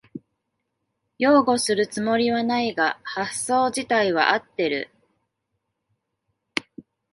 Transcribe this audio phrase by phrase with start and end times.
[1.19, 4.89] 擁護するつもりはないが発想じたいは合ってる